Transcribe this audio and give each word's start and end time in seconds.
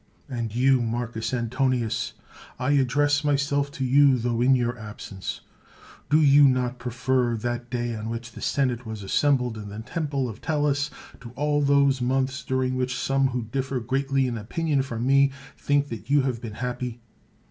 And 0.27 0.55
you, 0.55 0.81
Marcus 0.81 1.31
Antonius— 1.31 2.13
(I 2.59 2.71
address 2.71 3.23
my 3.23 3.35
self 3.35 3.71
to 3.73 3.85
you, 3.85 4.17
tho 4.17 4.41
in 4.41 4.55
your 4.55 4.75
absence)— 4.75 5.41
do 6.09 6.19
you 6.19 6.47
not 6.47 6.79
prefer 6.79 7.35
that 7.37 7.69
day 7.69 7.95
on 7.95 8.09
which 8.09 8.31
the 8.31 8.41
senate 8.41 8.83
was 8.83 9.03
assem 9.03 9.37
bled 9.37 9.57
in 9.57 9.69
the 9.69 9.77
temple 9.81 10.27
of 10.27 10.41
Tellus, 10.41 10.89
to 11.19 11.29
all 11.35 11.61
those 11.61 12.01
months 12.01 12.43
during 12.43 12.73
which 12.75 12.97
some 12.97 13.27
who 13.27 13.43
differ 13.43 13.79
greatly 13.79 14.25
in 14.25 14.39
opinion 14.39 14.81
from 14.81 15.05
me 15.05 15.29
think 15.55 15.89
that 15.89 16.09
you 16.09 16.23
have 16.23 16.41
been 16.41 16.55
happy 16.55 16.99